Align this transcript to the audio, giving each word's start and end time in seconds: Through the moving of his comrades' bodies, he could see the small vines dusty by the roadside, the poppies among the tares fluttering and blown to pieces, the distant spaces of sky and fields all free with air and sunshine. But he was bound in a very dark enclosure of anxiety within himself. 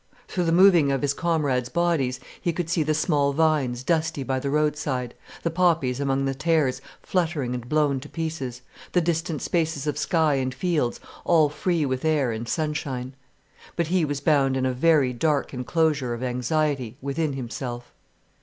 Through 0.27 0.45
the 0.45 0.51
moving 0.51 0.91
of 0.91 1.03
his 1.03 1.13
comrades' 1.13 1.69
bodies, 1.69 2.19
he 2.41 2.51
could 2.53 2.71
see 2.71 2.81
the 2.81 2.95
small 2.95 3.33
vines 3.33 3.83
dusty 3.83 4.23
by 4.23 4.39
the 4.39 4.49
roadside, 4.49 5.13
the 5.43 5.51
poppies 5.51 5.99
among 5.99 6.25
the 6.25 6.33
tares 6.33 6.81
fluttering 7.03 7.53
and 7.53 7.69
blown 7.69 7.99
to 7.99 8.09
pieces, 8.09 8.63
the 8.93 9.01
distant 9.01 9.43
spaces 9.43 9.85
of 9.85 9.99
sky 9.99 10.37
and 10.41 10.55
fields 10.55 10.99
all 11.23 11.49
free 11.49 11.85
with 11.85 12.03
air 12.03 12.31
and 12.31 12.49
sunshine. 12.49 13.13
But 13.75 13.89
he 13.89 14.03
was 14.03 14.21
bound 14.21 14.57
in 14.57 14.65
a 14.65 14.73
very 14.73 15.13
dark 15.13 15.53
enclosure 15.53 16.15
of 16.15 16.23
anxiety 16.23 16.97
within 16.99 17.33
himself. 17.33 17.93